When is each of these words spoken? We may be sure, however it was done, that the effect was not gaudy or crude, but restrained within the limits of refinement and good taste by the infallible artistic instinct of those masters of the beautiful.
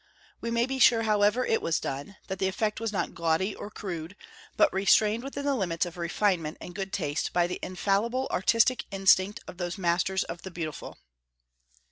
We 0.41 0.49
may 0.49 0.65
be 0.65 0.79
sure, 0.79 1.03
however 1.03 1.45
it 1.45 1.61
was 1.61 1.79
done, 1.79 2.15
that 2.25 2.39
the 2.39 2.47
effect 2.47 2.79
was 2.79 2.91
not 2.91 3.13
gaudy 3.13 3.53
or 3.53 3.69
crude, 3.69 4.15
but 4.57 4.73
restrained 4.73 5.23
within 5.23 5.45
the 5.45 5.53
limits 5.53 5.85
of 5.85 5.95
refinement 5.95 6.57
and 6.59 6.73
good 6.73 6.91
taste 6.91 7.31
by 7.33 7.45
the 7.45 7.59
infallible 7.61 8.27
artistic 8.31 8.85
instinct 8.89 9.41
of 9.47 9.57
those 9.57 9.77
masters 9.77 10.23
of 10.23 10.41
the 10.41 10.49
beautiful. 10.49 10.97